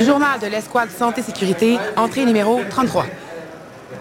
Journal 0.00 0.38
de 0.40 0.46
l'escouade 0.46 0.90
santé-sécurité, 0.90 1.78
entrée 1.96 2.24
numéro 2.24 2.60
33. 2.68 3.06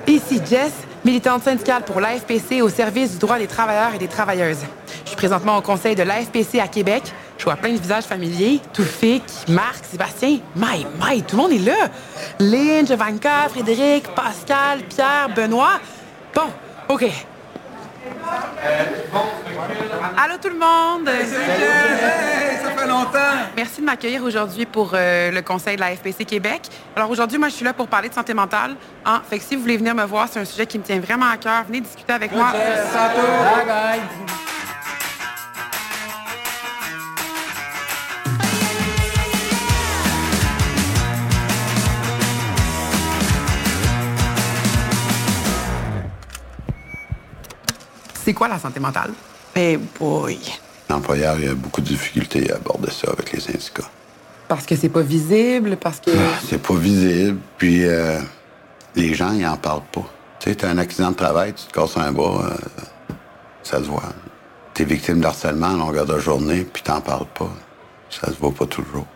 Ici 0.07 0.41
Jess, 0.49 0.73
militante 1.03 1.43
syndicale 1.43 1.83
pour 1.83 1.99
l'AFPC 1.99 2.61
au 2.61 2.69
service 2.69 3.11
du 3.13 3.17
droit 3.17 3.37
des 3.37 3.47
travailleurs 3.47 3.93
et 3.93 3.97
des 3.97 4.07
travailleuses. 4.07 4.65
Je 5.03 5.09
suis 5.09 5.17
présentement 5.17 5.57
au 5.57 5.61
conseil 5.61 5.95
de 5.95 6.03
l'AFPC 6.03 6.59
à 6.59 6.67
Québec. 6.67 7.03
Je 7.37 7.43
vois 7.43 7.55
plein 7.55 7.73
de 7.73 7.79
visages 7.79 8.03
familiers. 8.03 8.59
Toufik, 8.73 9.23
Marc, 9.47 9.85
Sébastien. 9.85 10.39
My, 10.55 10.85
my, 10.99 11.21
tout 11.23 11.37
le 11.37 11.41
monde 11.41 11.51
est 11.53 11.65
là. 11.65 11.89
Lynn, 12.39 12.85
Jovanka, 12.87 13.49
Frédéric, 13.49 14.07
Pascal, 14.15 14.79
Pierre, 14.89 15.29
Benoît. 15.35 15.79
Bon, 16.33 16.49
OK. 16.89 17.05
Allô 20.17 20.35
tout 20.41 20.49
le 20.49 20.59
monde! 20.59 21.09
Fait 22.85 22.91
longtemps! 22.91 23.49
Merci 23.55 23.81
de 23.81 23.85
m'accueillir 23.85 24.23
aujourd'hui 24.23 24.65
pour 24.65 24.91
euh, 24.93 25.31
le 25.31 25.41
conseil 25.41 25.75
de 25.75 25.81
la 25.81 25.95
FPC 25.95 26.25
Québec. 26.25 26.61
Alors 26.95 27.09
aujourd'hui, 27.09 27.37
moi, 27.37 27.49
je 27.49 27.55
suis 27.55 27.65
là 27.65 27.73
pour 27.73 27.87
parler 27.87 28.09
de 28.09 28.13
santé 28.13 28.33
mentale. 28.33 28.75
Hein? 29.05 29.21
Fait 29.29 29.39
que 29.39 29.43
si 29.43 29.55
vous 29.55 29.61
voulez 29.61 29.77
venir 29.77 29.95
me 29.95 30.05
voir, 30.05 30.27
c'est 30.31 30.39
un 30.39 30.45
sujet 30.45 30.65
qui 30.65 30.77
me 30.77 30.83
tient 30.83 30.99
vraiment 30.99 31.27
à 31.27 31.37
cœur. 31.37 31.63
Venez 31.65 31.81
discuter 31.81 32.13
avec 32.13 32.31
moi. 32.31 32.51
Bye 32.51 33.65
bye! 33.65 34.01
C'est 48.23 48.33
quoi 48.33 48.47
la 48.47 48.57
santé 48.57 48.79
mentale? 48.79 49.11
Eh 49.55 49.77
boy! 49.77 50.39
L'employeur 50.89 51.35
a 51.35 51.55
beaucoup 51.55 51.81
de 51.81 51.87
difficultés 51.87 52.51
à 52.51 52.55
aborder 52.55 52.91
ça 52.91 53.11
avec 53.11 53.31
les 53.31 53.39
syndicats. 53.39 53.89
Parce 54.47 54.65
que 54.65 54.75
c'est 54.75 54.89
pas 54.89 55.01
visible, 55.01 55.77
parce 55.77 55.99
que... 55.99 56.11
Ah, 56.11 56.39
c'est 56.47 56.61
pas 56.61 56.75
visible, 56.75 57.39
puis 57.57 57.83
euh, 57.85 58.19
les 58.95 59.13
gens, 59.15 59.31
ils 59.31 59.45
en 59.45 59.57
parlent 59.57 59.81
pas. 59.91 60.05
Tu 60.39 60.49
sais, 60.49 60.55
t'as 60.55 60.69
un 60.69 60.77
accident 60.77 61.11
de 61.11 61.15
travail, 61.15 61.53
tu 61.53 61.65
te 61.65 61.73
casses 61.73 61.97
un 61.97 62.11
bras, 62.11 62.45
euh, 62.45 63.13
ça 63.63 63.79
se 63.79 63.85
voit. 63.85 64.03
T'es 64.75 64.83
victime 64.83 65.19
d'harcèlement 65.19 65.73
à 65.73 65.77
longueur 65.77 66.05
de 66.05 66.19
journée, 66.19 66.67
puis 66.71 66.83
t'en 66.83 67.01
parles 67.01 67.25
pas. 67.33 67.49
Ça 68.09 68.27
se 68.27 68.37
voit 68.39 68.51
pas 68.51 68.67
toujours. 68.67 69.07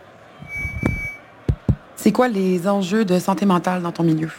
C'est 1.95 2.11
quoi 2.11 2.27
les 2.27 2.67
enjeux 2.67 3.05
de 3.05 3.19
santé 3.19 3.45
mentale 3.45 3.81
dans 3.83 3.91
ton 3.91 4.03
milieu? 4.03 4.31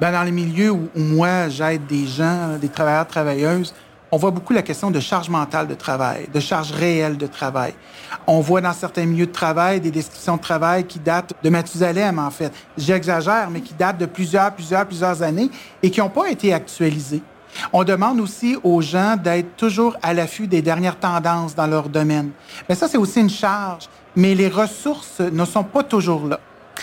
Ben, 0.00 0.10
dans 0.10 0.22
les 0.22 0.30
milieux 0.30 0.70
où, 0.70 0.88
où 0.96 1.00
moi, 1.00 1.48
j'aide 1.48 1.86
des 1.86 2.06
gens, 2.06 2.56
des 2.58 2.68
travailleurs, 2.68 3.06
travailleuses, 3.06 3.74
on 4.10 4.16
voit 4.16 4.30
beaucoup 4.30 4.52
la 4.52 4.62
question 4.62 4.90
de 4.90 5.00
charge 5.00 5.28
mentale 5.28 5.66
de 5.66 5.74
travail, 5.74 6.28
de 6.32 6.40
charge 6.40 6.72
réelle 6.72 7.16
de 7.16 7.26
travail. 7.26 7.74
On 8.26 8.40
voit 8.40 8.60
dans 8.60 8.72
certains 8.72 9.04
milieux 9.04 9.26
de 9.26 9.32
travail 9.32 9.80
des 9.80 9.90
descriptions 9.90 10.36
de 10.36 10.40
travail 10.42 10.84
qui 10.84 10.98
datent 10.98 11.32
de 11.42 11.50
Mathusalem, 11.50 12.18
en 12.18 12.30
fait. 12.30 12.52
J'exagère, 12.76 13.50
mais 13.50 13.60
qui 13.60 13.74
datent 13.74 13.98
de 13.98 14.06
plusieurs, 14.06 14.52
plusieurs, 14.54 14.86
plusieurs 14.86 15.22
années 15.22 15.50
et 15.82 15.90
qui 15.90 16.00
n'ont 16.00 16.08
pas 16.08 16.28
été 16.30 16.54
actualisées. 16.54 17.22
On 17.72 17.84
demande 17.84 18.20
aussi 18.20 18.56
aux 18.62 18.80
gens 18.80 19.16
d'être 19.16 19.56
toujours 19.56 19.96
à 20.02 20.14
l'affût 20.14 20.46
des 20.46 20.62
dernières 20.62 20.98
tendances 20.98 21.54
dans 21.54 21.66
leur 21.66 21.88
domaine. 21.88 22.30
Mais 22.68 22.74
ça, 22.74 22.88
c'est 22.88 22.98
aussi 22.98 23.20
une 23.20 23.30
charge, 23.30 23.88
mais 24.16 24.34
les 24.34 24.48
ressources 24.48 25.20
ne 25.20 25.44
sont 25.44 25.64
pas 25.64 25.82
toujours 25.82 26.26
là. 26.26 26.40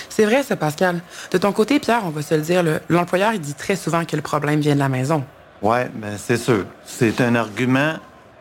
C'est 0.09 0.25
vrai, 0.25 0.43
ça, 0.43 0.55
Pascal. 0.57 1.01
De 1.31 1.37
ton 1.37 1.51
côté, 1.53 1.79
Pierre, 1.79 2.01
on 2.05 2.09
va 2.09 2.21
se 2.21 2.35
le 2.35 2.41
dire, 2.41 2.61
le- 2.63 2.81
l'employeur, 2.89 3.31
dit 3.39 3.53
très 3.53 3.75
souvent 3.75 4.03
que 4.05 4.15
le 4.15 4.21
problème 4.21 4.59
vient 4.59 4.73
de 4.75 4.79
la 4.79 4.89
maison. 4.89 5.23
Oui, 5.67 5.79
ben 5.95 6.15
c'est 6.15 6.37
sûr. 6.37 6.63
C'est 6.85 7.19
un 7.21 7.33
argument 7.33 7.93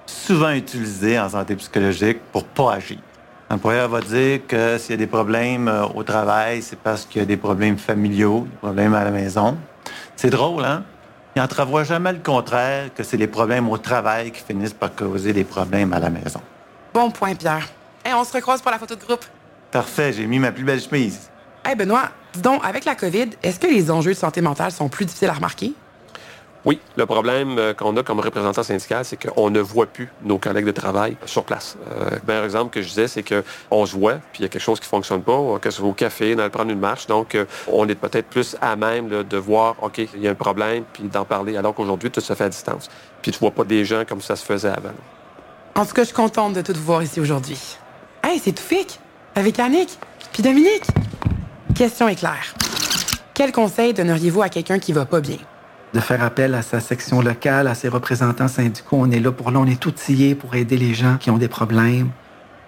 souvent 0.04 0.50
utilisé 0.50 1.18
en 1.18 1.30
santé 1.30 1.56
psychologique 1.56 2.18
pour 2.30 2.44
pas 2.44 2.74
agir. 2.74 2.98
L'employeur 3.48 3.88
va 3.88 4.02
dire 4.02 4.40
que 4.46 4.76
s'il 4.76 4.90
y 4.90 4.92
a 4.92 4.98
des 4.98 5.06
problèmes 5.06 5.66
euh, 5.66 5.86
au 5.86 6.02
travail, 6.02 6.60
c'est 6.60 6.78
parce 6.78 7.06
qu'il 7.06 7.22
y 7.22 7.22
a 7.22 7.26
des 7.26 7.38
problèmes 7.38 7.78
familiaux, 7.78 8.40
des 8.40 8.56
problèmes 8.58 8.92
à 8.92 9.04
la 9.04 9.10
maison. 9.10 9.56
C'est 10.16 10.28
drôle, 10.28 10.66
hein? 10.66 10.84
Il 11.34 11.40
n'entrevoit 11.40 11.84
jamais 11.84 12.12
le 12.12 12.18
contraire, 12.18 12.92
que 12.94 13.02
c'est 13.02 13.16
les 13.16 13.26
problèmes 13.26 13.70
au 13.70 13.78
travail 13.78 14.30
qui 14.30 14.42
finissent 14.42 14.74
par 14.74 14.94
causer 14.94 15.32
des 15.32 15.44
problèmes 15.44 15.94
à 15.94 16.00
la 16.00 16.10
maison. 16.10 16.42
Bon 16.92 17.10
point, 17.10 17.34
Pierre. 17.34 17.66
Hey, 18.04 18.12
on 18.12 18.24
se 18.24 18.34
recroise 18.34 18.60
pour 18.60 18.70
la 18.70 18.78
photo 18.78 18.96
de 18.96 19.00
groupe. 19.02 19.24
Parfait, 19.70 20.12
j'ai 20.12 20.26
mis 20.26 20.38
ma 20.38 20.52
plus 20.52 20.64
belle 20.64 20.82
chemise. 20.82 21.30
Hey, 21.64 21.74
Benoît, 21.74 22.10
dis 22.34 22.42
donc, 22.42 22.62
avec 22.62 22.84
la 22.84 22.94
COVID, 22.94 23.30
est-ce 23.42 23.58
que 23.58 23.66
les 23.66 23.90
enjeux 23.90 24.12
de 24.12 24.18
santé 24.18 24.42
mentale 24.42 24.72
sont 24.72 24.90
plus 24.90 25.06
difficiles 25.06 25.30
à 25.30 25.32
remarquer? 25.32 25.72
Oui, 26.64 26.80
le 26.96 27.04
problème 27.04 27.58
euh, 27.58 27.74
qu'on 27.74 27.94
a 27.98 28.02
comme 28.02 28.20
représentant 28.20 28.62
syndical, 28.62 29.04
c'est 29.04 29.22
qu'on 29.22 29.50
ne 29.50 29.60
voit 29.60 29.84
plus 29.84 30.08
nos 30.22 30.38
collègues 30.38 30.64
de 30.64 30.70
travail 30.70 31.16
sur 31.26 31.44
place. 31.44 31.76
Euh, 31.92 32.18
meilleur 32.26 32.44
exemple 32.44 32.72
que 32.72 32.80
je 32.80 32.88
disais, 32.88 33.06
c'est 33.06 33.22
qu'on 33.22 33.84
se 33.84 33.94
voit, 33.94 34.14
puis 34.32 34.40
il 34.40 34.42
y 34.42 34.46
a 34.46 34.48
quelque 34.48 34.62
chose 34.62 34.80
qui 34.80 34.88
fonctionne 34.88 35.22
pas, 35.22 35.32
euh, 35.32 35.58
que 35.58 35.70
ce 35.70 35.78
soit 35.78 35.88
au 35.88 35.92
café, 35.92 36.34
d'aller 36.34 36.48
prendre 36.48 36.70
une 36.70 36.80
marche. 36.80 37.06
Donc, 37.06 37.34
euh, 37.34 37.44
on 37.68 37.86
est 37.86 37.94
peut-être 37.94 38.28
plus 38.28 38.56
à 38.62 38.76
même 38.76 39.08
de 39.08 39.36
voir, 39.36 39.76
OK, 39.82 39.98
il 39.98 40.22
y 40.22 40.26
a 40.26 40.30
un 40.30 40.34
problème, 40.34 40.84
puis 40.90 41.04
d'en 41.04 41.26
parler, 41.26 41.58
alors 41.58 41.74
qu'aujourd'hui, 41.74 42.10
tout 42.10 42.22
se 42.22 42.32
fait 42.32 42.44
à 42.44 42.48
distance. 42.48 42.88
Puis 43.20 43.32
tu 43.32 43.38
vois 43.38 43.50
pas 43.50 43.64
des 43.64 43.84
gens 43.84 44.04
comme 44.08 44.22
ça 44.22 44.34
se 44.34 44.44
faisait 44.44 44.68
avant. 44.68 44.94
En 45.74 45.84
tout 45.84 45.92
cas, 45.92 46.02
je 46.02 46.06
suis 46.06 46.16
contente 46.16 46.54
de 46.54 46.72
vous 46.72 46.84
voir 46.84 47.02
ici 47.02 47.20
aujourd'hui. 47.20 47.58
Hey, 48.22 48.40
c'est 48.42 48.52
Toufik, 48.52 49.00
avec 49.34 49.58
Annick, 49.58 49.98
puis 50.32 50.42
Dominique. 50.42 50.84
Question 51.74 52.08
est 52.08 52.14
claire. 52.14 52.54
Quel 53.34 53.52
conseil 53.52 53.92
donneriez-vous 53.92 54.40
à 54.40 54.48
quelqu'un 54.48 54.78
qui 54.78 54.92
va 54.92 55.04
pas 55.04 55.20
bien? 55.20 55.38
De 55.94 56.00
faire 56.00 56.24
appel 56.24 56.54
à 56.54 56.62
sa 56.62 56.80
section 56.80 57.22
locale, 57.22 57.68
à 57.68 57.74
ses 57.74 57.88
représentants 57.88 58.48
syndicaux. 58.48 58.96
On 59.00 59.10
est 59.12 59.20
là 59.20 59.30
pour 59.30 59.52
là, 59.52 59.60
on 59.60 59.66
est 59.66 59.86
outillés 59.86 60.34
pour 60.34 60.56
aider 60.56 60.76
les 60.76 60.92
gens 60.92 61.16
qui 61.18 61.30
ont 61.30 61.38
des 61.38 61.48
problèmes. 61.48 62.10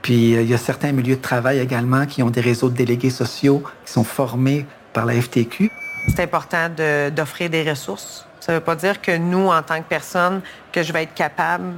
Puis 0.00 0.36
euh, 0.36 0.42
il 0.42 0.48
y 0.48 0.54
a 0.54 0.58
certains 0.58 0.92
milieux 0.92 1.16
de 1.16 1.20
travail 1.20 1.58
également 1.58 2.06
qui 2.06 2.22
ont 2.22 2.30
des 2.30 2.40
réseaux 2.40 2.68
de 2.68 2.76
délégués 2.76 3.10
sociaux 3.10 3.64
qui 3.84 3.92
sont 3.92 4.04
formés 4.04 4.64
par 4.92 5.06
la 5.06 5.20
FTQ. 5.20 5.72
C'est 6.08 6.20
important 6.20 6.68
d'offrir 7.14 7.50
des 7.50 7.68
ressources. 7.68 8.24
Ça 8.38 8.52
ne 8.52 8.58
veut 8.58 8.64
pas 8.64 8.76
dire 8.76 9.02
que 9.02 9.16
nous, 9.16 9.48
en 9.48 9.60
tant 9.60 9.78
que 9.78 9.88
personne, 9.88 10.40
que 10.70 10.84
je 10.84 10.92
vais 10.92 11.02
être 11.02 11.14
capable 11.14 11.74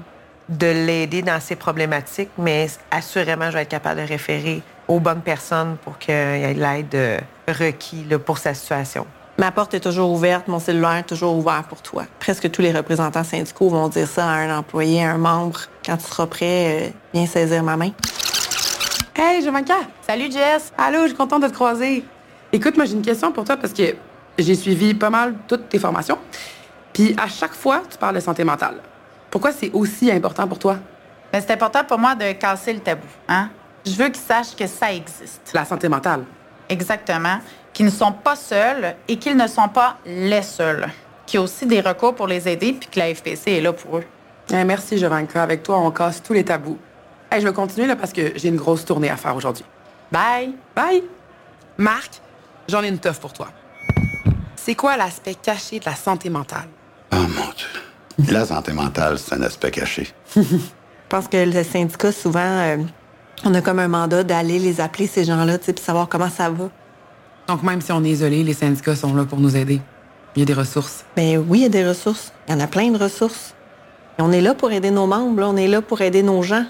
de 0.51 0.67
l'aider 0.67 1.23
dans 1.23 1.41
ses 1.41 1.57
problématiques, 1.57 2.31
mais 2.37 2.69
assurément, 2.91 3.47
je 3.47 3.55
vais 3.55 3.63
être 3.63 3.71
capable 3.71 4.03
de 4.03 4.07
référer 4.07 4.63
aux 4.87 5.01
bonnes 5.01 5.23
personnes 5.23 5.77
pour 5.83 5.99
qu'il 5.99 6.15
y 6.15 6.17
ait 6.17 6.55
l'aide 6.55 6.95
euh, 6.95 7.19
requis 7.49 8.05
là, 8.05 8.19
pour 8.19 8.37
sa 8.37 8.53
situation. 8.53 9.07
Ma 9.41 9.53
porte 9.53 9.73
est 9.75 9.81
toujours 9.81 10.11
ouverte, 10.11 10.49
mon 10.49 10.59
cellulaire 10.59 10.97
est 10.97 11.03
toujours 11.05 11.37
ouvert 11.37 11.63
pour 11.69 11.81
toi. 11.81 12.07
Presque 12.19 12.51
tous 12.51 12.61
les 12.61 12.73
représentants 12.73 13.23
syndicaux 13.23 13.69
vont 13.69 13.87
dire 13.87 14.09
ça 14.09 14.29
à 14.29 14.35
un 14.35 14.59
employé, 14.59 15.05
à 15.05 15.13
un 15.13 15.19
membre. 15.19 15.61
Quand 15.87 15.97
tu 15.97 16.07
seras 16.07 16.27
prêt, 16.27 16.89
euh, 16.89 16.91
viens 17.15 17.25
saisir 17.25 17.63
ma 17.63 17.77
main. 17.77 17.93
Hey, 19.15 19.41
Jovanka! 19.45 19.77
Salut 20.05 20.33
Jess! 20.33 20.73
Allô, 20.77 21.03
je 21.03 21.09
suis 21.09 21.17
contente 21.17 21.45
de 21.45 21.49
te 21.49 21.55
croiser. 21.55 22.05
Écoute, 22.53 22.77
moi, 22.77 22.85
j'ai 22.85 22.95
une 22.95 23.03
question 23.03 23.31
pour 23.31 23.45
toi 23.45 23.57
parce 23.57 23.73
que 23.73 23.95
j'ai 24.37 24.55
suivi 24.57 24.93
pas 24.93 25.09
mal 25.09 25.37
toutes 25.47 25.69
tes 25.69 25.79
formations. 25.79 26.19
Puis 26.93 27.15
à 27.17 27.29
chaque 27.29 27.55
fois, 27.55 27.83
tu 27.89 27.97
parles 27.97 28.17
de 28.17 28.21
santé 28.21 28.43
mentale. 28.43 28.79
Pourquoi 29.31 29.53
c'est 29.53 29.71
aussi 29.73 30.11
important 30.11 30.49
pour 30.49 30.59
toi? 30.59 30.79
Ben, 31.33 31.41
c'est 31.41 31.53
important 31.53 31.85
pour 31.85 31.99
moi 31.99 32.17
de 32.17 32.33
casser 32.33 32.73
le 32.73 32.81
tabou. 32.81 33.07
Hein? 33.29 33.51
Je 33.87 33.93
veux 33.93 34.09
qu'ils 34.09 34.17
sachent 34.17 34.57
que 34.57 34.67
ça 34.67 34.93
existe. 34.93 35.53
La 35.55 35.65
santé 35.65 35.89
mentale. 35.89 36.25
Exactement. 36.69 37.39
Qu'ils 37.73 37.87
ne 37.87 37.91
sont 37.91 38.13
pas 38.13 38.37
seuls 38.37 38.95
et 39.07 39.17
qu'ils 39.17 39.37
ne 39.37 39.47
sont 39.47 39.69
pas 39.69 39.99
les 40.05 40.43
seuls. 40.43 40.89
Qu'il 41.27 41.39
y 41.39 41.41
a 41.41 41.45
aussi 41.45 41.67
des 41.67 41.81
recours 41.81 42.15
pour 42.15 42.27
les 42.27 42.49
aider 42.49 42.73
puis 42.73 42.89
que 42.89 42.99
la 42.99 43.15
FPC 43.15 43.53
est 43.53 43.61
là 43.61 43.73
pour 43.73 43.99
eux. 43.99 44.05
Eh, 44.51 44.65
merci, 44.65 44.99
Jovanka. 44.99 45.43
Avec 45.43 45.63
toi, 45.63 45.79
on 45.79 45.91
casse 45.91 46.23
tous 46.23 46.33
les 46.33 46.45
tabous. 46.45 46.79
Hey, 47.31 47.43
je 47.43 47.47
vais 47.47 47.53
continuer 47.53 47.87
là, 47.87 47.97
parce 47.97 48.13
que 48.13 48.33
j'ai 48.37 48.49
une 48.49 48.57
grosse 48.57 48.85
tournée 48.85 49.11
à 49.11 49.17
faire 49.17 49.37
aujourd'hui. 49.37 49.65
Bye! 50.11 50.55
Bye! 50.75 51.05
Marc, 51.77 52.23
j'en 52.69 52.83
ai 52.83 52.89
une 52.89 52.99
teuf 52.99 53.21
pour 53.21 53.35
toi. 53.35 53.49
C'est 54.57 54.75
quoi 54.75 54.97
l'aspect 54.97 55.35
caché 55.35 55.79
de 55.79 55.85
la 55.85 55.95
santé 55.95 56.31
mentale? 56.31 56.69
Oh 57.13 57.17
mon 57.17 57.53
Dieu. 57.55 58.33
La 58.33 58.47
santé 58.47 58.73
mentale, 58.73 59.19
c'est 59.19 59.35
un 59.35 59.43
aspect 59.43 59.71
caché. 59.71 60.09
Je 60.37 60.43
pense 61.09 61.29
que 61.29 61.37
le 61.37 61.63
syndicat, 61.63 62.13
souvent, 62.13 62.41
euh, 62.41 62.79
on 63.45 63.55
a 63.55 63.61
comme 63.61 63.79
un 63.79 63.89
mandat 63.89 64.25
d'aller 64.25 64.59
les 64.59 64.81
appeler, 64.81 65.07
ces 65.07 65.25
gens-là, 65.25 65.59
tu 65.59 65.67
sais, 65.67 65.73
puis 65.73 65.85
savoir 65.85 66.09
comment 66.09 66.29
ça 66.29 66.51
va. 66.51 66.71
Donc, 67.47 67.63
même 67.63 67.81
si 67.81 67.93
on 67.93 68.05
est 68.05 68.11
isolé, 68.11 68.43
les 68.43 68.55
syndicats 68.55 68.97
sont 68.97 69.15
là 69.15 69.25
pour 69.25 69.39
nous 69.41 69.57
aider. 69.57 69.81
Il 70.37 70.41
y 70.41 70.43
a 70.43 70.47
des 70.47 70.55
ressources. 70.55 71.05
Ben 71.17 71.43
oui, 71.49 71.61
il 71.61 71.63
y 71.63 71.67
a 71.67 71.71
des 71.71 71.87
ressources. 71.87 72.33
Il 72.47 72.53
y 72.53 72.57
en 72.57 72.61
a 72.61 72.67
plein 72.67 72.91
de 72.91 72.99
ressources. 72.99 73.55
Et 74.19 74.23
on 74.23 74.33
est 74.33 74.41
là 74.41 74.55
pour 74.55 74.71
aider 74.71 74.91
nos 74.91 75.07
membres, 75.07 75.41
là. 75.41 75.49
on 75.49 75.57
est 75.57 75.69
là 75.69 75.81
pour 75.81 76.01
aider 76.01 76.23
nos 76.23 76.43
gens. 76.43 76.65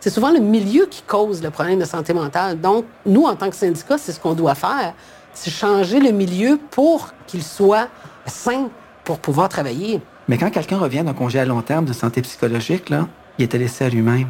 C'est 0.00 0.10
souvent 0.10 0.32
le 0.32 0.40
milieu 0.40 0.86
qui 0.86 1.02
cause 1.02 1.42
le 1.42 1.50
problème 1.50 1.78
de 1.78 1.84
santé 1.84 2.12
mentale. 2.12 2.60
Donc, 2.60 2.84
nous, 3.06 3.24
en 3.24 3.36
tant 3.36 3.48
que 3.48 3.56
syndicat, 3.56 3.96
c'est 3.98 4.12
ce 4.12 4.20
qu'on 4.20 4.34
doit 4.34 4.54
faire. 4.54 4.94
C'est 5.32 5.50
changer 5.50 6.00
le 6.00 6.10
milieu 6.10 6.58
pour 6.70 7.10
qu'il 7.26 7.42
soit 7.42 7.88
sain 8.26 8.68
pour 9.04 9.18
pouvoir 9.18 9.48
travailler. 9.48 10.02
Mais 10.28 10.38
quand 10.38 10.50
quelqu'un 10.50 10.78
revient 10.78 11.02
d'un 11.04 11.14
congé 11.14 11.38
à 11.38 11.44
long 11.44 11.62
terme 11.62 11.84
de 11.84 11.92
santé 11.92 12.22
psychologique, 12.22 12.90
là, 12.90 13.08
il 13.38 13.44
était 13.44 13.58
laissé 13.58 13.84
à 13.84 13.88
lui-même. 13.88 14.28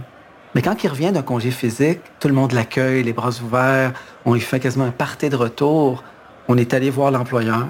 Mais 0.55 0.63
quand 0.63 0.85
il 0.85 0.89
revient 0.89 1.11
d'un 1.11 1.23
congé 1.23 1.51
physique, 1.51 2.01
tout 2.21 2.29
le 2.29 2.35
monde 2.35 2.53
l'accueille, 2.53 3.03
les 3.03 3.13
bras 3.13 3.31
ouverts, 3.43 3.93
on 4.25 4.35
lui 4.35 4.41
fait 4.41 4.61
quasiment 4.61 4.85
un 4.85 4.93
party 4.93 5.29
de 5.29 5.37
retour. 5.37 6.05
On 6.47 6.57
est 6.57 6.75
allé 6.75 6.91
voir 6.91 7.11
l'employeur, 7.11 7.67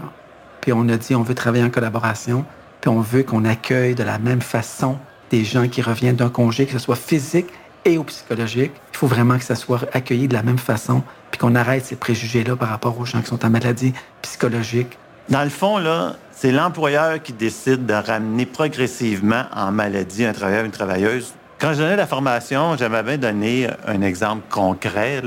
puis 0.60 0.72
on 0.72 0.88
a 0.88 0.96
dit 0.96 1.14
on 1.14 1.22
veut 1.22 1.34
travailler 1.34 1.64
en 1.64 1.70
collaboration, 1.70 2.44
puis 2.80 2.90
on 2.90 3.00
veut 3.00 3.22
qu'on 3.22 3.44
accueille 3.44 3.94
de 3.94 4.02
la 4.02 4.18
même 4.18 4.42
façon 4.42 4.98
des 5.30 5.44
gens 5.44 5.68
qui 5.68 5.80
reviennent 5.80 6.16
d'un 6.16 6.28
congé, 6.28 6.66
que 6.66 6.72
ce 6.72 6.78
soit 6.78 6.96
physique 6.96 7.46
et 7.86 7.96
au 7.96 8.04
psychologique. 8.04 8.72
Il 8.92 8.96
faut 8.98 9.06
vraiment 9.06 9.38
que 9.38 9.44
ça 9.44 9.54
soit 9.54 9.80
accueilli 9.92 10.28
de 10.28 10.34
la 10.34 10.42
même 10.42 10.58
façon, 10.58 11.02
puis 11.30 11.38
qu'on 11.38 11.54
arrête 11.54 11.86
ces 11.86 11.96
préjugés-là 11.96 12.56
par 12.56 12.68
rapport 12.68 12.98
aux 12.98 13.04
gens 13.06 13.20
qui 13.20 13.28
sont 13.28 13.44
en 13.44 13.50
maladie 13.50 13.94
psychologique. 14.22 14.98
Dans 15.30 15.42
le 15.42 15.50
fond, 15.50 15.78
là, 15.78 16.16
c'est 16.32 16.52
l'employeur 16.52 17.22
qui 17.22 17.32
décide 17.32 17.86
de 17.86 17.94
ramener 17.94 18.44
progressivement 18.44 19.44
en 19.54 19.72
maladie 19.72 20.26
un 20.26 20.32
travailleur, 20.34 20.66
une 20.66 20.70
travailleuse. 20.70 21.32
Quand 21.64 21.72
je 21.72 21.78
donnais 21.78 21.96
la 21.96 22.06
formation, 22.06 22.76
j'avais 22.76 23.02
bien 23.02 23.16
donné 23.16 23.66
un 23.86 24.02
exemple 24.02 24.42
concret 24.50 25.22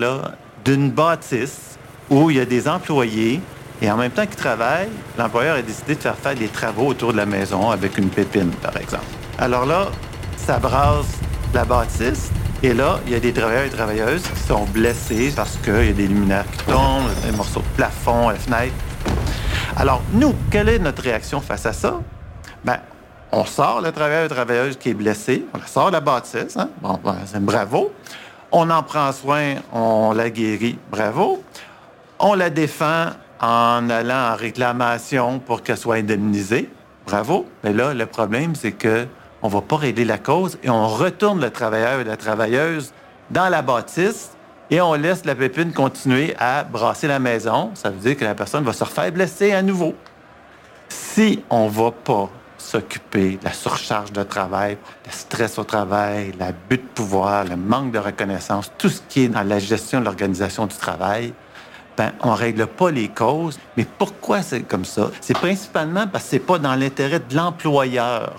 d'une 0.64 0.92
bâtisse 0.92 1.80
où 2.12 2.30
il 2.30 2.38
y 2.38 2.40
a 2.40 2.46
des 2.46 2.68
employés 2.68 3.42
et 3.82 3.90
en 3.90 3.98
même 3.98 4.12
temps 4.12 4.28
qu'ils 4.28 4.36
travaillent, 4.36 4.92
l'employeur 5.18 5.56
a 5.56 5.64
décidé 5.64 5.96
de 5.96 6.00
faire 6.00 6.16
faire 6.16 6.36
des 6.36 6.48
travaux 6.48 6.90
autour 6.90 7.12
de 7.12 7.18
la 7.18 7.26
maison 7.26 7.72
avec 7.72 7.98
une 7.98 8.10
pépine, 8.10 8.52
par 8.62 8.78
exemple. 8.78 9.08
Alors 9.40 9.66
là, 9.66 9.88
ça 10.36 10.60
brasse 10.60 11.08
la 11.56 11.66
bâtisse. 11.66 12.30
Et 12.62 12.76
là, 12.76 13.00
il 13.08 13.14
y 13.14 13.16
a 13.16 13.20
des 13.20 13.34
travailleurs 13.34 13.66
et 13.66 13.70
travailleuses 13.70 14.22
qui 14.22 14.40
sont 14.42 14.66
blessés 14.66 15.34
parce 15.36 15.58
qu'il 15.58 15.86
y 15.88 15.90
a 15.90 15.94
des 15.94 16.06
luminaires 16.06 16.46
qui 16.52 16.66
tombent, 16.66 17.10
des 17.26 17.36
morceaux 17.36 17.62
de 17.62 17.78
plafond, 17.78 18.30
la 18.30 18.36
fenêtre. 18.36 18.76
Alors, 19.76 20.04
nous, 20.14 20.36
quelle 20.52 20.70
est 20.70 20.78
notre 20.78 21.02
réaction 21.02 21.42
face 21.42 21.66
à 21.66 21.74
ça? 21.74 22.00
Bien, 22.64 22.78
on 23.32 23.46
sort 23.46 23.82
le 23.82 23.92
travailleur 23.92 24.26
et 24.26 24.30
travailleuse 24.30 24.78
qui 24.78 24.90
est 24.90 24.94
blessé, 24.94 25.46
on 25.54 25.58
la 25.58 25.68
sort 25.68 25.88
de 25.88 25.94
la 25.94 26.02
bâtisse, 26.02 26.58
hein? 26.58 26.70
ben, 26.82 27.40
bravo. 27.40 27.92
On 28.52 28.70
en 28.70 28.82
prend 28.82 29.12
soin, 29.12 29.56
on 29.74 30.14
la 30.14 30.30
guérit, 30.30 30.80
bravo. 30.90 31.44
On 32.20 32.34
la 32.34 32.50
défend 32.50 33.08
en 33.42 33.90
allant 33.90 34.34
en 34.34 34.36
réclamation 34.36 35.40
pour 35.40 35.62
qu'elle 35.62 35.78
soit 35.78 35.96
indemnisée, 35.96 36.70
bravo. 37.06 37.46
Mais 37.64 37.74
là, 37.74 37.94
le 37.94 38.06
problème, 38.06 38.56
c'est 38.56 38.72
que 38.72 39.08
on 39.42 39.50
va 39.50 39.62
pas 39.62 39.78
régler 39.78 40.06
la 40.06 40.18
cause 40.18 40.58
et 40.64 40.70
on 40.70 40.88
retourne 40.88 41.42
le 41.42 41.52
travailleur 41.52 42.00
et 42.00 42.04
la 42.04 42.18
travailleuse 42.18 42.94
dans 43.30 43.50
la 43.50 43.62
bâtisse 43.62 44.32
et 44.72 44.82
on 44.82 44.94
laisse 44.96 45.26
la 45.26 45.36
pépine 45.36 45.74
continuer 45.74 46.36
à 46.40 46.64
brasser 46.64 47.08
la 47.08 47.20
maison. 47.20 47.72
Ça 47.76 47.90
veut 47.90 48.00
dire 48.00 48.18
que 48.18 48.26
la 48.26 48.36
personne 48.36 48.64
va 48.64 48.74
se 48.74 48.84
refaire 48.84 49.12
blesser 49.12 49.54
à 49.54 49.62
nouveau. 49.62 49.94
Si 50.90 51.44
on 51.50 51.68
va 51.68 51.92
pas 51.92 52.30
s'occuper 52.68 53.38
de 53.38 53.46
la 53.46 53.54
surcharge 53.54 54.12
de 54.12 54.24
travail, 54.24 54.78
le 55.06 55.12
stress 55.12 55.58
au 55.58 55.64
travail, 55.64 56.34
l'abus 56.38 56.78
de 56.78 56.88
pouvoir, 56.94 57.46
le 57.46 57.56
manque 57.56 57.92
de 57.92 58.00
reconnaissance, 58.00 58.72
tout 58.78 58.90
ce 58.90 59.02
qui 59.08 59.24
est 59.24 59.28
dans 59.30 59.44
la 59.44 59.60
gestion 59.60 60.02
de 60.02 60.06
l'organisation 60.06 60.66
du 60.66 60.76
travail, 60.76 61.34
ben, 61.96 62.12
on 62.22 62.32
ne 62.32 62.38
règle 62.38 62.68
pas 62.68 62.92
les 62.92 63.08
causes. 63.08 63.58
Mais 63.78 63.86
pourquoi 63.98 64.42
c'est 64.42 64.62
comme 64.62 64.84
ça? 64.84 65.10
C'est 65.22 65.38
principalement 65.38 66.08
parce 66.08 66.26
que 66.26 66.30
ce 66.32 66.36
n'est 66.36 66.42
pas 66.42 66.60
dans 66.60 66.76
l'intérêt 66.76 67.20
de 67.20 67.36
l'employeur 67.36 68.36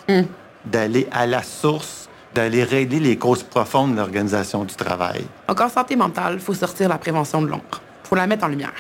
d'aller 0.65 1.09
à 1.11 1.27
la 1.27 1.43
source, 1.43 2.11
d'aller 2.35 2.65
régler 2.65 3.01
les 3.01 3.17
causes 3.17 3.43
profondes 3.43 3.93
de 3.93 3.97
l'organisation 3.97 4.65
du 4.65 4.75
travail. 4.75 5.25
Encore 5.49 5.71
santé 5.71 5.97
mentale, 5.97 6.35
il 6.35 6.41
faut 6.41 6.55
sortir 6.55 6.91
la 6.91 6.99
prévention 6.99 7.41
de 7.41 7.47
l'ombre. 7.47 7.81
Il 8.05 8.09
faut 8.09 8.15
la 8.15 8.27
mettre 8.27 8.45
en 8.45 8.49
lumière. 8.49 8.75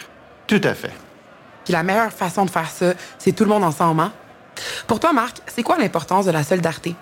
Tout 0.46 0.60
à 0.62 0.74
fait. 0.74 0.92
Puis 1.64 1.72
la 1.72 1.82
meilleure 1.82 2.12
façon 2.12 2.44
de 2.44 2.50
faire 2.50 2.68
ça, 2.68 2.92
c'est 3.18 3.32
tout 3.32 3.44
le 3.44 3.50
monde 3.50 3.64
ensemble. 3.64 4.02
Hein? 4.02 4.12
Pour 4.86 5.00
toi, 5.00 5.12
Marc, 5.12 5.38
c'est 5.46 5.62
quoi 5.62 5.78
l'importance 5.78 6.26
de 6.26 6.30
la 6.30 6.42
solidarité? 6.42 6.94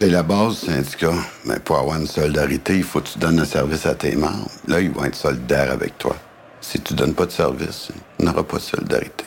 C'est 0.00 0.10
la 0.10 0.22
base 0.22 0.60
du 0.60 0.66
syndicat. 0.66 1.14
Mais 1.44 1.60
pour 1.60 1.78
avoir 1.78 1.96
une 1.96 2.06
solidarité, 2.06 2.76
il 2.76 2.82
faut 2.82 3.00
que 3.00 3.08
tu 3.08 3.18
donnes 3.18 3.38
un 3.40 3.44
service 3.44 3.86
à 3.86 3.94
tes 3.94 4.16
membres. 4.16 4.48
Là, 4.66 4.80
ils 4.80 4.90
vont 4.90 5.04
être 5.04 5.14
solidaires 5.14 5.70
avec 5.70 5.96
toi. 5.98 6.16
Si 6.60 6.80
tu 6.80 6.94
donnes 6.94 7.14
pas 7.14 7.26
de 7.26 7.32
service, 7.32 7.90
il 8.18 8.24
n'y 8.24 8.30
aura 8.30 8.42
pas 8.42 8.56
de 8.56 8.62
solidarité. 8.62 9.24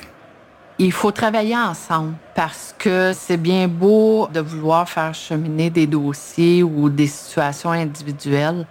Il 0.78 0.92
faut 0.92 1.12
travailler 1.12 1.56
ensemble 1.56 2.16
parce 2.36 2.76
que 2.78 3.14
c'est 3.18 3.38
bien 3.38 3.70
beau 3.70 4.28
de 4.34 4.42
vouloir 4.42 4.90
faire 4.90 5.14
cheminer 5.14 5.70
des 5.70 5.88
dossiers 5.88 6.64
ou 6.64 6.90
des 6.90 7.08
situations 7.08 7.72
individuelles, 7.72 8.68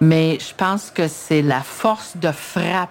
mais 0.00 0.38
je 0.38 0.54
pense 0.54 0.90
que 0.90 1.08
c'est 1.08 1.40
la 1.40 1.62
force 1.62 2.18
de 2.18 2.30
frappe 2.32 2.90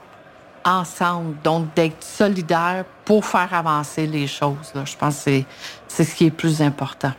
ensemble, 0.66 1.36
donc 1.44 1.74
d'être 1.75 2.04
solidaire 2.04 2.86
pour 3.06 3.25
faire 3.25 3.54
avancer 3.54 4.08
les 4.08 4.28
choses. 4.28 4.72
là. 4.75 4.84
Je 4.86 4.96
pense 4.96 5.24
que 5.24 5.42
c'est- 5.88 6.04
ce 6.04 6.16
qui 6.16 6.25
est 6.28 6.31
plus 6.31 6.62
important. 6.62 7.13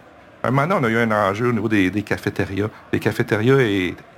Moment 0.45 0.67
donné, 0.67 0.75
on 0.81 0.85
a 0.85 0.91
eu 0.91 0.97
un 0.99 1.13
enjeu 1.13 1.49
au 1.49 1.53
niveau 1.53 1.69
des, 1.69 1.91
cafétérias. 2.03 2.69
Les 2.93 2.99
cafétérias 2.99 3.57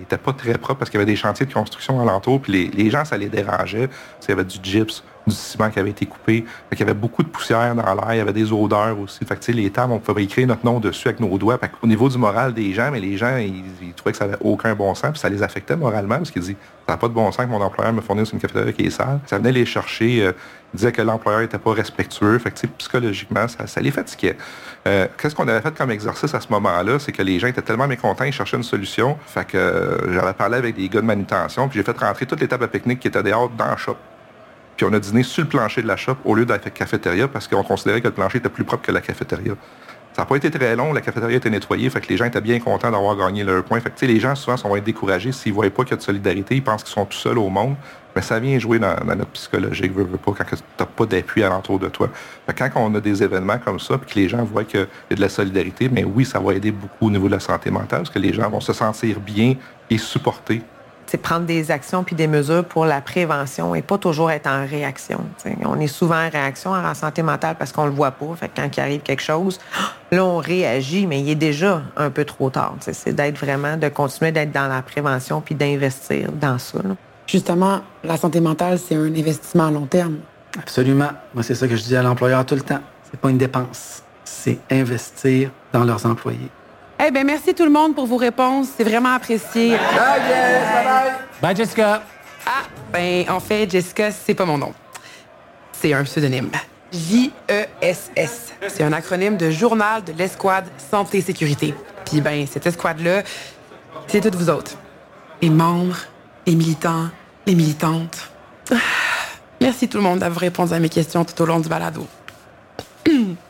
n'étaient 0.00 0.16
pas 0.16 0.32
très 0.32 0.56
propres 0.56 0.78
parce 0.78 0.90
qu'il 0.90 0.98
y 0.98 1.02
avait 1.02 1.10
des 1.10 1.16
chantiers 1.16 1.44
de 1.44 1.52
construction 1.52 2.00
alentour, 2.00 2.40
puis 2.40 2.70
les, 2.72 2.90
gens, 2.90 3.04
ça 3.04 3.18
les 3.18 3.28
dérangeait. 3.28 3.88
Parce 3.88 4.26
qu'il 4.26 4.30
y 4.30 4.32
avait 4.32 4.44
du 4.44 4.58
gyps, 4.62 5.04
du 5.26 5.34
ciment 5.34 5.70
qui 5.70 5.78
avait 5.78 5.90
été 5.90 6.06
coupé. 6.06 6.44
Fait 6.68 6.76
qu'il 6.76 6.86
y 6.86 6.90
avait 6.90 6.98
beaucoup 6.98 7.22
de 7.22 7.28
poussière 7.28 7.74
dans 7.74 7.94
l'air, 7.94 8.14
il 8.14 8.18
y 8.18 8.20
avait 8.20 8.32
des 8.32 8.52
odeurs 8.52 8.98
aussi. 8.98 9.24
Fait 9.24 9.36
que, 9.36 9.52
les 9.52 9.70
tables, 9.70 9.92
on 9.92 9.98
pouvait 9.98 10.24
écrire 10.24 10.46
notre 10.46 10.64
nom 10.64 10.80
dessus 10.80 11.08
avec 11.08 11.20
nos 11.20 11.36
doigts. 11.38 11.58
Fait 11.58 11.70
au 11.82 11.86
niveau 11.86 12.08
du 12.08 12.18
moral 12.18 12.52
des 12.52 12.72
gens, 12.72 12.90
mais 12.90 13.00
les 13.00 13.16
gens, 13.16 13.36
ils, 13.36 13.92
trouvaient 13.94 14.12
que 14.12 14.18
ça 14.18 14.26
n'avait 14.26 14.42
aucun 14.42 14.74
bon 14.74 14.94
sens, 14.94 15.12
puis 15.12 15.20
ça 15.20 15.28
les 15.28 15.42
affectait 15.42 15.76
moralement 15.76 16.16
parce 16.16 16.30
qu'ils 16.30 16.42
disaient 16.42 16.56
ça 16.86 16.92
n'a 16.92 16.98
pas 16.98 17.08
de 17.08 17.14
bon 17.14 17.32
sens 17.32 17.46
que 17.46 17.50
mon 17.50 17.62
employeur 17.62 17.92
me 17.94 18.02
fournisse 18.02 18.32
une 18.32 18.40
cafétéria 18.40 18.72
qui 18.72 18.82
est 18.82 18.90
sale. 18.90 19.20
Ça 19.26 19.38
venait 19.38 19.52
les 19.52 19.64
chercher. 19.64 20.22
euh, 20.22 20.32
ils 20.74 20.78
disaient 20.78 20.92
que 20.92 21.02
l'employeur 21.02 21.40
n'était 21.40 21.58
pas 21.58 21.72
respectueux. 21.72 22.38
Fait 22.38 22.50
que, 22.50 22.66
psychologiquement, 22.66 23.46
ça, 23.46 23.80
les 23.80 23.92
fatiguait. 23.92 24.36
Euh, 24.86 25.06
Qu'est-ce 25.16 25.34
qu'on 25.34 25.46
avait 25.46 25.60
fait 25.60 25.74
comme 25.74 25.92
exercice 25.92 26.34
à 26.34 26.40
ce 26.40 26.48
moment-là? 26.50 26.98
C'est 26.98 27.12
que 27.12 27.22
les 27.22 27.38
gens 27.38 27.46
étaient 27.46 27.62
tellement 27.62 27.86
mécontents, 27.86 28.24
ils 28.24 28.32
cherchaient 28.32 28.56
une 28.56 28.64
solution. 28.64 29.16
Fait 29.24 29.46
que 29.46 29.56
euh, 29.56 30.12
j'avais 30.12 30.32
parlé 30.32 30.58
avec 30.58 30.74
des 30.74 30.88
gars 30.88 31.00
de 31.00 31.06
manutention, 31.06 31.68
puis 31.68 31.78
j'ai 31.78 31.84
fait 31.84 31.96
rentrer 31.96 32.26
toutes 32.26 32.40
les 32.40 32.48
tables 32.48 32.64
à 32.64 32.68
pique-nique 32.68 32.98
qui 32.98 33.08
étaient 33.08 33.22
dehors 33.22 33.48
dans 33.50 33.66
la 33.66 33.76
shop. 33.76 33.96
Puis 34.76 34.86
on 34.88 34.92
a 34.92 34.98
dîné 34.98 35.22
sur 35.22 35.42
le 35.42 35.48
plancher 35.48 35.82
de 35.82 35.86
la 35.86 35.96
shop 35.96 36.16
au 36.24 36.34
lieu 36.34 36.44
d'être 36.44 36.72
cafétéria 36.72 37.28
parce 37.28 37.48
qu'on 37.48 37.62
considérait 37.62 38.00
que 38.00 38.08
le 38.08 38.14
plancher 38.14 38.38
était 38.38 38.48
plus 38.48 38.64
propre 38.64 38.82
que 38.82 38.92
la 38.92 39.00
cafétéria. 39.00 39.54
Ça 40.14 40.22
n'a 40.22 40.26
pas 40.26 40.36
été 40.36 40.48
très 40.48 40.76
long, 40.76 40.92
la 40.92 41.00
cafétéria 41.00 41.36
était 41.36 41.50
nettoyée, 41.50 41.90
fait 41.90 42.00
que 42.00 42.08
les 42.08 42.16
gens 42.16 42.24
étaient 42.26 42.40
bien 42.40 42.60
contents 42.60 42.92
d'avoir 42.92 43.16
gagné 43.16 43.42
leur 43.42 43.64
point. 43.64 43.80
Fait 43.80 43.90
que, 43.90 44.06
les 44.06 44.20
gens, 44.20 44.36
souvent, 44.36 44.56
sont 44.56 44.76
découragés 44.76 45.32
s'ils 45.32 45.50
ne 45.50 45.56
voient 45.56 45.70
pas 45.70 45.82
qu'il 45.82 45.90
y 45.90 45.94
a 45.94 45.96
de 45.96 46.02
solidarité, 46.02 46.54
ils 46.54 46.62
pensent 46.62 46.84
qu'ils 46.84 46.94
sont 46.94 47.04
tout 47.04 47.18
seuls 47.18 47.36
au 47.36 47.48
monde. 47.48 47.74
Mais 48.14 48.22
ça 48.22 48.38
vient 48.38 48.56
jouer 48.60 48.78
dans, 48.78 48.94
notre 49.04 49.32
psychologique, 49.32 49.92
veux, 49.92 50.04
veux 50.04 50.16
pas, 50.18 50.30
quand 50.38 50.44
tu 50.44 50.54
n'as 50.78 50.86
pas 50.86 51.06
d'appui 51.06 51.42
alentour 51.42 51.80
de 51.80 51.88
toi. 51.88 52.08
Fait 52.46 52.54
que 52.54 52.58
quand 52.58 52.70
on 52.76 52.94
a 52.94 53.00
des 53.00 53.24
événements 53.24 53.58
comme 53.58 53.80
ça, 53.80 53.98
puis 53.98 54.14
que 54.14 54.20
les 54.20 54.28
gens 54.28 54.44
voient 54.44 54.62
qu'il 54.62 54.86
y 55.10 55.12
a 55.12 55.16
de 55.16 55.20
la 55.20 55.28
solidarité, 55.28 55.88
mais 55.88 56.04
oui, 56.04 56.24
ça 56.24 56.38
va 56.38 56.54
aider 56.54 56.70
beaucoup 56.70 57.08
au 57.08 57.10
niveau 57.10 57.26
de 57.26 57.32
la 57.32 57.40
santé 57.40 57.72
mentale, 57.72 58.02
parce 58.02 58.10
que 58.10 58.20
les 58.20 58.32
gens 58.32 58.48
vont 58.48 58.60
se 58.60 58.72
sentir 58.72 59.18
bien 59.18 59.56
et 59.90 59.98
supportés 59.98 60.62
c'est 61.14 61.18
prendre 61.18 61.46
des 61.46 61.70
actions 61.70 62.02
puis 62.02 62.16
des 62.16 62.26
mesures 62.26 62.64
pour 62.64 62.86
la 62.86 63.00
prévention 63.00 63.76
et 63.76 63.82
pas 63.82 63.98
toujours 63.98 64.32
être 64.32 64.48
en 64.48 64.66
réaction. 64.66 65.20
t'sais. 65.38 65.56
On 65.64 65.78
est 65.78 65.86
souvent 65.86 66.16
en 66.16 66.28
réaction 66.28 66.72
en 66.72 66.92
santé 66.92 67.22
mentale 67.22 67.54
parce 67.56 67.70
qu'on 67.70 67.84
le 67.84 67.92
voit 67.92 68.10
pas. 68.10 68.34
Fait 68.34 68.48
que 68.48 68.56
quand 68.56 68.68
il 68.76 68.80
arrive 68.80 69.00
quelque 69.02 69.22
chose, 69.22 69.60
là, 70.10 70.24
on 70.24 70.38
réagit, 70.38 71.06
mais 71.06 71.20
il 71.20 71.30
est 71.30 71.36
déjà 71.36 71.82
un 71.96 72.10
peu 72.10 72.24
trop 72.24 72.50
tard. 72.50 72.74
t'sais. 72.80 72.94
C'est 72.94 73.12
d'être 73.12 73.38
vraiment, 73.38 73.76
de 73.76 73.88
continuer 73.90 74.32
d'être 74.32 74.50
dans 74.50 74.66
la 74.66 74.82
prévention 74.82 75.40
puis 75.40 75.54
d'investir 75.54 76.32
dans 76.32 76.58
ça. 76.58 76.78
là. 76.82 76.96
Justement, 77.28 77.82
la 78.02 78.16
santé 78.16 78.40
mentale, 78.40 78.80
c'est 78.80 78.96
un 78.96 79.06
investissement 79.06 79.68
à 79.68 79.70
long 79.70 79.86
terme. 79.86 80.16
Absolument. 80.58 81.10
Moi, 81.32 81.44
c'est 81.44 81.54
ça 81.54 81.68
que 81.68 81.76
je 81.76 81.84
dis 81.84 81.94
à 81.94 82.02
l'employeur 82.02 82.44
tout 82.44 82.56
le 82.56 82.62
temps. 82.62 82.80
C'est 83.08 83.20
pas 83.20 83.30
une 83.30 83.38
dépense. 83.38 84.02
C'est 84.24 84.58
investir 84.68 85.52
dans 85.72 85.84
leurs 85.84 86.04
employés. 86.06 86.50
Eh 87.06 87.10
bien, 87.10 87.24
merci 87.24 87.54
tout 87.54 87.64
le 87.64 87.70
monde 87.70 87.94
pour 87.94 88.06
vos 88.06 88.16
réponses. 88.16 88.68
C'est 88.76 88.84
vraiment 88.84 89.12
apprécié. 89.14 89.76
Bye, 91.42 91.54
Jessica. 91.54 92.02
Ah, 92.46 92.62
ben, 92.90 93.28
en 93.28 93.40
fait, 93.40 93.70
Jessica, 93.70 94.10
c'est 94.10 94.32
pas 94.32 94.46
mon 94.46 94.56
nom. 94.56 94.72
C'est 95.72 95.92
un 95.92 96.02
pseudonyme. 96.04 96.50
J-E-S-S. 96.90 98.54
C'est 98.68 98.84
un 98.84 98.92
acronyme 98.94 99.36
de 99.36 99.50
Journal 99.50 100.02
de 100.02 100.12
l'Escouade 100.12 100.64
Santé 100.90 101.20
Sécurité. 101.20 101.74
Puis, 102.06 102.22
ben, 102.22 102.46
cette 102.50 102.66
escouade-là, 102.66 103.22
c'est 104.06 104.22
toutes 104.22 104.36
vous 104.36 104.48
autres. 104.48 104.72
Les 105.42 105.50
membres, 105.50 105.98
les 106.46 106.54
militants, 106.54 107.08
les 107.46 107.54
militantes. 107.54 108.30
Ah, 108.72 108.76
Merci 109.60 109.88
tout 109.88 109.98
le 109.98 110.04
monde 110.04 110.20
d'avoir 110.20 110.40
répondu 110.40 110.72
à 110.72 110.78
mes 110.78 110.88
questions 110.88 111.24
tout 111.24 111.40
au 111.42 111.44
long 111.44 111.60
du 111.60 111.68
balado. 111.68 112.06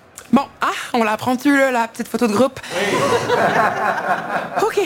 On 0.97 1.03
la 1.03 1.17
prend-tu, 1.17 1.59
là, 1.59 1.73
la 1.73 1.89
petite 1.89 2.07
photo 2.07 2.29
de 2.29 2.33
groupe? 2.33 2.61
OK, 4.63 4.81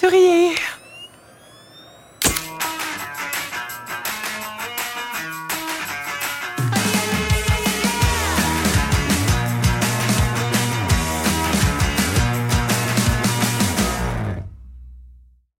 souriez. 0.00 0.54